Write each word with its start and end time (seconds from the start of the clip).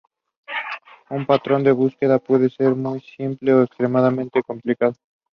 Un 1.11 1.27
patrón 1.27 1.63
de 1.63 1.71
búsqueda 1.73 2.17
puede 2.17 2.49
ser 2.49 2.73
muy 2.73 3.01
simple 3.01 3.53
o 3.53 3.61
extremadamente 3.61 4.41
complicado. 4.41 4.95